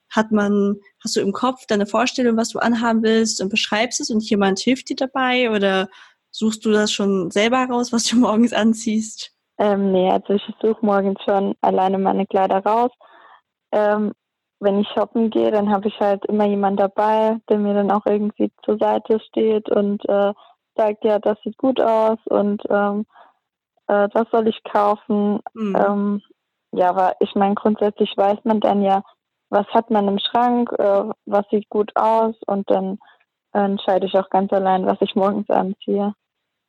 [0.09, 4.09] Hat man, hast du im Kopf deine Vorstellung, was du anhaben willst und beschreibst es
[4.09, 5.87] und jemand hilft dir dabei oder
[6.31, 9.31] suchst du das schon selber raus, was du morgens anziehst?
[9.57, 12.91] Ähm, nee, also ich suche morgens schon alleine meine Kleider raus.
[13.71, 14.11] Ähm,
[14.61, 18.05] wenn ich shoppen gehe, dann habe ich halt immer jemand dabei, der mir dann auch
[18.05, 20.33] irgendwie zur Seite steht und äh,
[20.75, 23.05] sagt, ja, das sieht gut aus und ähm,
[23.87, 25.39] äh, das soll ich kaufen.
[25.53, 25.75] Mhm.
[25.75, 26.21] Ähm,
[26.71, 29.03] ja, aber ich meine, grundsätzlich weiß man dann ja,
[29.49, 32.99] was hat man im Schrank, äh, was sieht gut aus und dann
[33.53, 36.13] entscheide ich auch ganz allein, was ich morgens anziehe.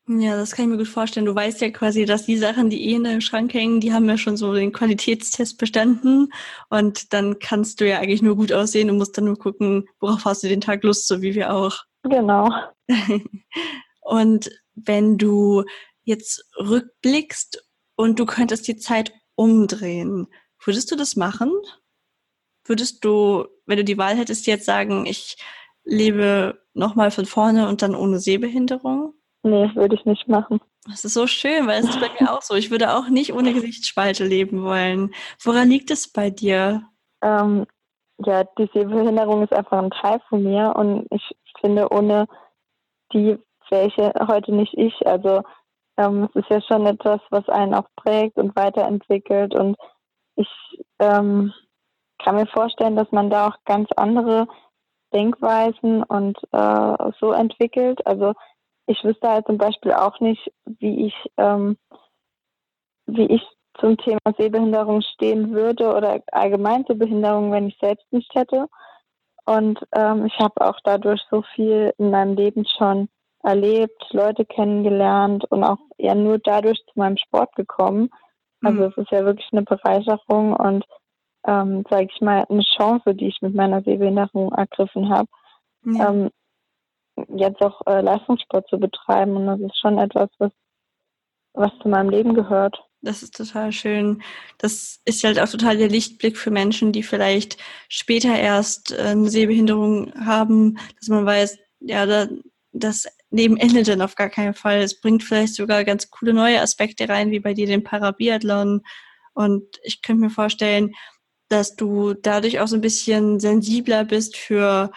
[0.09, 1.27] Ja, das kann ich mir gut vorstellen.
[1.27, 4.09] Du weißt ja quasi, dass die Sachen, die eh in deinem Schrank hängen, die haben
[4.09, 6.33] ja schon so den Qualitätstest bestanden.
[6.71, 10.25] Und dann kannst du ja eigentlich nur gut aussehen und musst dann nur gucken, worauf
[10.25, 11.85] hast du den Tag Lust, so wie wir auch.
[12.03, 12.51] Genau.
[14.01, 15.65] und wenn du
[16.03, 20.27] jetzt rückblickst und du könntest die Zeit umdrehen,
[20.65, 21.53] würdest du das machen?
[22.65, 25.37] Würdest du, wenn du die Wahl hättest, jetzt sagen, ich
[25.85, 29.15] lebe nochmal von vorne und dann ohne Sehbehinderung?
[29.42, 30.61] Nee, würde ich nicht machen.
[30.87, 32.55] Das ist so schön, weil es ist bei mir auch so.
[32.55, 35.12] Ich würde auch nicht ohne Gesichtsspalte leben wollen.
[35.42, 36.83] Woran liegt es bei dir?
[37.22, 37.66] Ähm,
[38.18, 41.22] ja, die Sehbehinderung ist einfach ein Teil von mir und ich
[41.61, 42.26] finde, ohne
[43.12, 43.38] die
[43.70, 45.07] ich heute nicht ich.
[45.07, 45.42] Also
[45.96, 49.76] ähm, es ist ja schon etwas, was einen auch prägt und weiterentwickelt und
[50.37, 50.48] ich
[50.98, 51.52] ähm,
[52.22, 54.46] kann mir vorstellen, dass man da auch ganz andere
[55.12, 58.07] Denkweisen und äh, so entwickelt.
[58.07, 58.35] Also
[58.87, 61.77] ich wüsste halt zum Beispiel auch nicht, wie ich, ähm,
[63.07, 63.42] wie ich
[63.79, 68.66] zum Thema Sehbehinderung stehen würde oder allgemein zur Behinderung, wenn ich selbst nicht hätte.
[69.45, 73.09] Und ähm, ich habe auch dadurch so viel in meinem Leben schon
[73.42, 78.11] erlebt, Leute kennengelernt und auch ja nur dadurch zu meinem Sport gekommen.
[78.62, 78.88] Also mhm.
[78.88, 80.85] es ist ja wirklich eine Bereicherung und
[81.45, 85.29] ähm, sage ich mal eine Chance, die ich mit meiner Sehbehinderung ergriffen habe.
[85.85, 86.11] Ja.
[86.11, 86.31] Ähm,
[87.35, 89.37] jetzt auch äh, Leistungssport zu betreiben.
[89.37, 90.53] Und das ist schon etwas, was,
[91.55, 92.83] was zu meinem Leben gehört.
[93.03, 94.22] Das ist total schön.
[94.59, 97.57] Das ist halt auch total der Lichtblick für Menschen, die vielleicht
[97.88, 102.29] später erst äh, eine Sehbehinderung haben, dass man weiß, ja, da,
[102.72, 104.81] das Leben endet dann auf gar keinen Fall.
[104.81, 108.83] Es bringt vielleicht sogar ganz coole neue Aspekte rein, wie bei dir den Parabiathlon.
[109.35, 110.94] Und ich könnte mir vorstellen,
[111.48, 114.92] dass du dadurch auch so ein bisschen sensibler bist für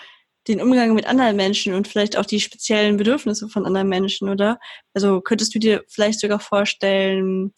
[0.47, 4.59] den Umgang mit anderen Menschen und vielleicht auch die speziellen Bedürfnisse von anderen Menschen, oder?
[4.93, 7.53] Also könntest du dir vielleicht sogar vorstellen,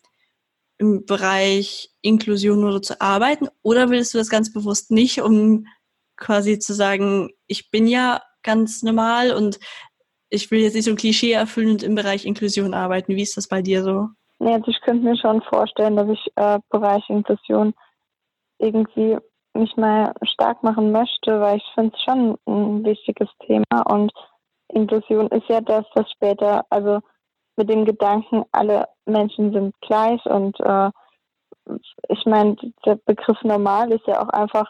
[0.77, 3.47] im Bereich Inklusion oder zu arbeiten?
[3.61, 5.65] Oder willst du das ganz bewusst nicht, um
[6.15, 9.59] quasi zu sagen, ich bin ja ganz normal und
[10.29, 13.15] ich will jetzt nicht so ein Klischee erfüllen und im Bereich Inklusion arbeiten.
[13.15, 14.09] Wie ist das bei dir so?
[14.39, 17.73] Nee, also ich könnte mir schon vorstellen, dass ich äh, Bereich Inklusion
[18.59, 19.17] irgendwie
[19.57, 24.11] mich mal stark machen möchte, weil ich finde es schon ein wichtiges Thema und
[24.69, 26.99] Inklusion ist ja das, was später, also
[27.55, 30.91] mit dem Gedanken, alle Menschen sind gleich und äh,
[32.09, 34.69] ich meine, der Begriff normal ist ja auch einfach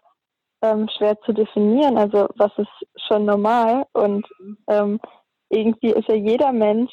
[0.61, 1.97] ähm, schwer zu definieren.
[1.97, 4.27] Also was ist schon normal und
[4.67, 4.99] ähm,
[5.49, 6.91] irgendwie ist ja jeder Mensch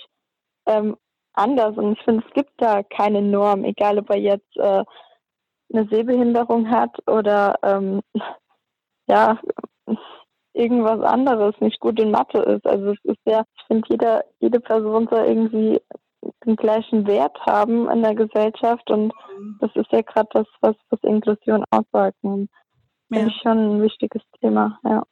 [0.67, 0.97] ähm,
[1.33, 4.85] anders und ich finde, es gibt da keine Norm, egal ob er jetzt äh,
[5.75, 8.01] eine Sehbehinderung hat oder ähm,
[9.09, 9.39] ja
[10.55, 12.67] irgendwas anderes nicht gut in Mathe ist.
[12.67, 15.81] Also es ist ja, ich finde, jeder, jede Person soll irgendwie
[16.47, 19.13] den gleichen Wert haben in der Gesellschaft und
[19.61, 22.17] das ist ja gerade das, was, was Inklusion aussagt.
[22.23, 22.31] Ja.
[23.13, 25.03] Finde ich schon ein wichtiges Thema, ja.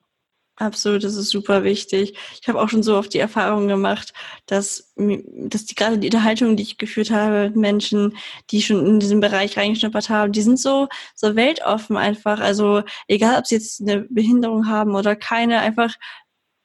[0.62, 2.16] Absolut, das ist super wichtig.
[2.40, 4.12] Ich habe auch schon so oft die Erfahrung gemacht,
[4.46, 8.16] dass, dass die gerade die Unterhaltungen, die ich geführt habe, Menschen,
[8.52, 12.38] die schon in diesem Bereich reingeschnuppert haben, die sind so, so weltoffen einfach.
[12.38, 15.96] Also egal, ob sie jetzt eine Behinderung haben oder keine, einfach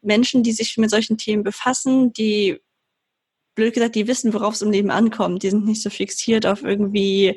[0.03, 2.62] Menschen, die sich mit solchen Themen befassen, die
[3.55, 5.41] blöd gesagt, die wissen, worauf es im Leben ankommt.
[5.41, 7.36] Die sind nicht so fixiert auf irgendwie,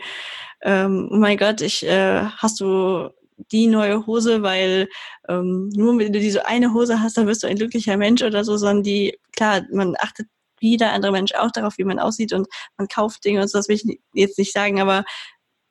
[0.60, 3.08] ähm, oh mein Gott, ich äh, hast du
[3.52, 4.88] die neue Hose, weil
[5.28, 8.44] ähm, nur wenn du diese eine Hose hast, dann wirst du ein glücklicher Mensch oder
[8.44, 10.26] so, sondern die, klar, man achtet
[10.60, 13.58] wie der andere Mensch auch darauf, wie man aussieht und man kauft Dinge und so,
[13.58, 15.04] das will ich jetzt nicht sagen, aber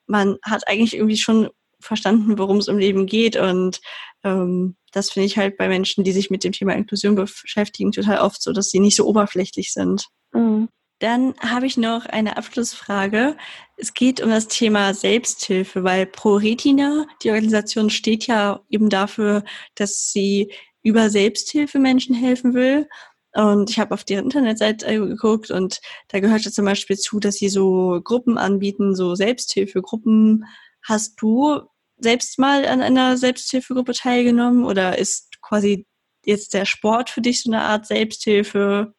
[0.08, 3.80] man hat eigentlich irgendwie schon verstanden, worum es im Leben geht und
[4.24, 8.20] ähm, das finde ich halt bei Menschen, die sich mit dem Thema Inklusion beschäftigen, total
[8.20, 10.08] oft so, dass sie nicht so oberflächlich sind.
[10.34, 10.70] Mhm.
[11.00, 13.38] Dann habe ich noch eine Abschlussfrage.
[13.78, 19.44] Es geht um das Thema Selbsthilfe, weil ProRetina, die Organisation, steht ja eben dafür,
[19.76, 22.88] dass sie über Selbsthilfe Menschen helfen will.
[23.34, 27.36] Und ich habe auf deren Internetseite geguckt und da gehört ja zum Beispiel zu, dass
[27.36, 30.46] sie so Gruppen anbieten, so Selbsthilfegruppen.
[30.82, 31.62] Hast du
[31.98, 35.86] selbst mal an einer Selbsthilfegruppe teilgenommen oder ist quasi
[36.26, 38.94] jetzt der Sport für dich so eine Art Selbsthilfe?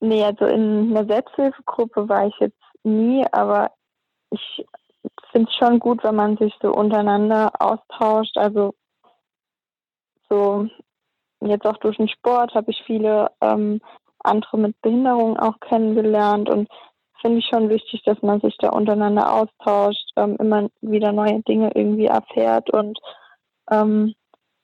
[0.00, 3.72] Nee, also in einer Selbsthilfegruppe war ich jetzt nie, aber
[4.30, 4.64] ich
[5.32, 8.36] finde es schon gut, wenn man sich so untereinander austauscht.
[8.36, 8.74] Also
[10.28, 10.68] so
[11.40, 13.80] jetzt auch durch den Sport habe ich viele ähm,
[14.20, 16.68] andere mit Behinderungen auch kennengelernt und
[17.20, 21.70] finde ich schon wichtig, dass man sich da untereinander austauscht, ähm, immer wieder neue Dinge
[21.74, 22.98] irgendwie erfährt und
[23.70, 24.14] ähm,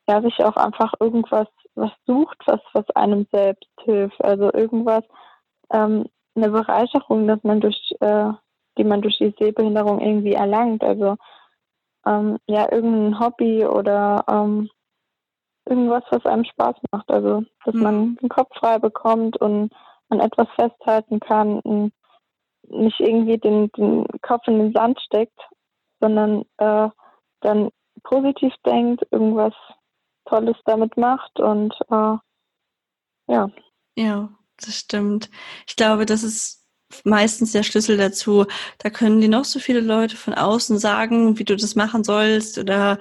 [0.08, 4.22] ja, sich auch einfach irgendwas was sucht, was, was einem selbst hilft.
[4.22, 5.04] Also irgendwas,
[5.72, 8.32] ähm, eine Bereicherung, dass man durch, äh,
[8.78, 10.82] die man durch die Sehbehinderung irgendwie erlangt.
[10.82, 11.16] Also
[12.06, 14.68] ähm, ja, irgendein Hobby oder ähm,
[15.66, 17.10] irgendwas, was einem Spaß macht.
[17.10, 17.82] Also dass mhm.
[17.82, 19.72] man den Kopf frei bekommt und
[20.10, 21.92] an etwas festhalten kann und
[22.68, 25.38] nicht irgendwie den, den Kopf in den Sand steckt,
[26.00, 26.88] sondern äh,
[27.40, 27.70] dann
[28.02, 29.54] positiv denkt, irgendwas
[30.26, 32.16] Tolles damit macht und äh,
[33.26, 33.50] ja.
[33.96, 35.30] Ja, das stimmt.
[35.66, 36.64] Ich glaube, das ist
[37.04, 38.46] meistens der Schlüssel dazu.
[38.78, 42.58] Da können dir noch so viele Leute von außen sagen, wie du das machen sollst
[42.58, 42.98] oder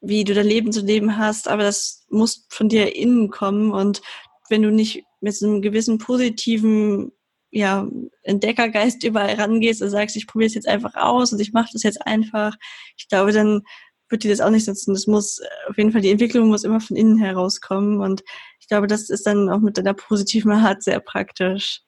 [0.00, 4.02] wie du dein Leben zu leben hast, aber das muss von dir innen kommen und
[4.48, 7.12] wenn du nicht mit einem gewissen positiven
[7.50, 7.88] ja,
[8.22, 11.82] Entdeckergeist überall rangehst und sagst, ich probiere es jetzt einfach aus und ich mache das
[11.82, 12.54] jetzt einfach,
[12.96, 13.62] ich glaube, dann
[14.08, 14.94] wird dir das auch nicht nutzen.
[14.94, 18.22] Das muss auf jeden Fall, die Entwicklung muss immer von innen herauskommen und
[18.60, 21.82] ich glaube, das ist dann auch mit deiner positiven Art sehr praktisch.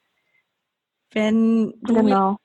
[1.12, 2.37] Wenn du genau.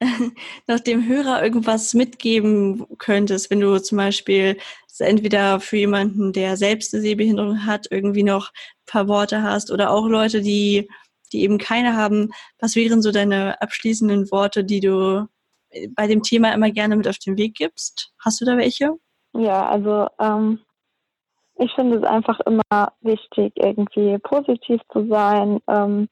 [0.66, 4.56] noch dem Hörer irgendwas mitgeben könntest, wenn du zum Beispiel
[4.98, 9.90] entweder für jemanden, der selbst eine Sehbehinderung hat, irgendwie noch ein paar Worte hast oder
[9.90, 10.88] auch Leute, die,
[11.32, 15.28] die eben keine haben, was wären so deine abschließenden Worte, die du
[15.90, 18.12] bei dem Thema immer gerne mit auf den Weg gibst?
[18.18, 18.98] Hast du da welche?
[19.34, 20.60] Ja, also ähm,
[21.56, 26.08] ich finde es einfach immer wichtig, irgendwie positiv zu sein, ähm,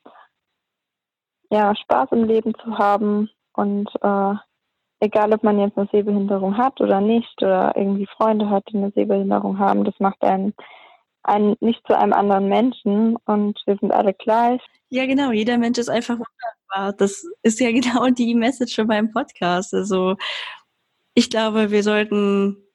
[1.50, 4.34] ja, Spaß im Leben zu haben und äh,
[5.00, 8.90] egal, ob man jetzt eine Sehbehinderung hat oder nicht oder irgendwie Freunde hat, die eine
[8.92, 10.54] Sehbehinderung haben, das macht einen,
[11.22, 14.60] einen nicht zu einem anderen Menschen und wir sind alle gleich.
[14.88, 16.92] Ja, genau, jeder Mensch ist einfach wunderbar.
[16.96, 19.74] Das ist ja genau die Message von meinem Podcast.
[19.74, 20.16] Also
[21.14, 22.65] ich glaube, wir sollten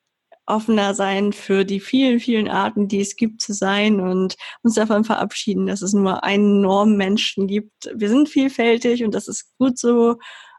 [0.52, 5.04] offener sein für die vielen, vielen Arten, die es gibt zu sein und uns davon
[5.04, 7.92] verabschieden, dass es nur einen Normmenschen gibt.
[7.96, 10.18] Wir sind vielfältig und das ist gut so.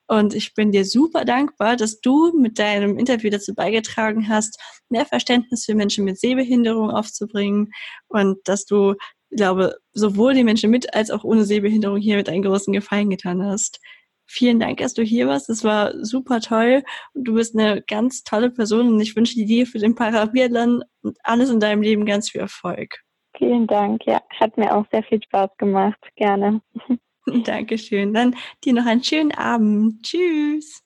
[0.09, 5.07] Und ich bin dir super dankbar, dass du mit deinem Interview dazu beigetragen hast, mehr
[5.07, 7.73] Verständnis für Menschen mit Sehbehinderung aufzubringen
[8.09, 8.95] und dass du,
[9.31, 13.43] glaube, sowohl die Menschen mit als auch ohne Sehbehinderung hier mit einen großen Gefallen getan
[13.45, 13.81] hast.
[14.27, 15.49] Vielen Dank, dass du hier warst.
[15.49, 16.83] Das war super toll.
[17.15, 21.51] Du bist eine ganz tolle Person und ich wünsche dir für den Parabiathlon und alles
[21.51, 22.99] in deinem Leben ganz viel Erfolg.
[23.37, 24.07] Vielen Dank.
[24.07, 25.99] Ja, hat mir auch sehr viel Spaß gemacht.
[26.17, 26.61] Gerne.
[27.45, 28.13] Dankeschön.
[28.15, 30.03] Dann dir noch einen schönen Abend.
[30.03, 30.83] Tschüss.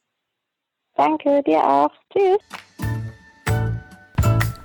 [0.95, 1.93] Danke, dir auch.
[2.13, 2.39] Tschüss.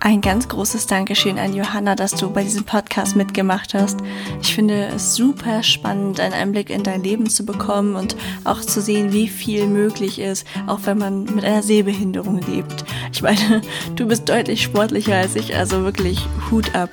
[0.04, 3.99] Ein ganz großes Dankeschön an Johanna, dass du bei diesem Podcast mitgemacht hast.
[4.41, 8.82] Ich finde es super spannend, einen Einblick in dein Leben zu bekommen und auch zu
[8.82, 12.84] sehen, wie viel möglich ist, auch wenn man mit einer Sehbehinderung lebt.
[13.14, 13.62] Ich meine,
[13.95, 16.89] du bist deutlich sportlicher als ich, also wirklich Hut ab.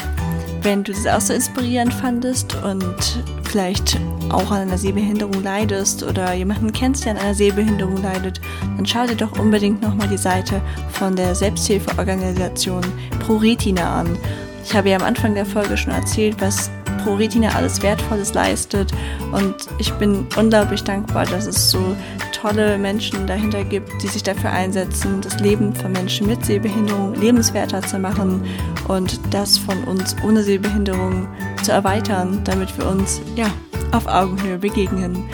[0.62, 3.98] Wenn du das auch so inspirierend fandest und vielleicht
[4.30, 8.40] auch an einer Sehbehinderung leidest oder jemanden kennst, der an einer Sehbehinderung leidet,
[8.76, 12.82] dann schau dir doch unbedingt nochmal die Seite von der Selbsthilfeorganisation
[13.20, 14.18] ProRetina an.
[14.64, 18.92] Ich habe ja am Anfang der Folge schon erzählt, was ProRetina alles Wertvolles leistet
[19.32, 21.96] und ich bin unglaublich dankbar, dass es so
[22.32, 27.82] tolle Menschen dahinter gibt, die sich dafür einsetzen, das Leben von Menschen mit Sehbehinderung lebenswerter
[27.82, 28.42] zu machen
[28.86, 31.26] und das von uns ohne Sehbehinderung
[31.62, 33.46] zu erweitern, damit wir uns ja
[33.92, 35.24] auf Augenhöhe begegnen.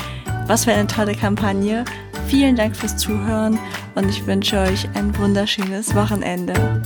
[0.46, 1.84] Was für eine tolle Kampagne.
[2.28, 3.58] Vielen Dank fürs Zuhören
[3.94, 6.82] und ich wünsche euch ein wunderschönes Wochenende.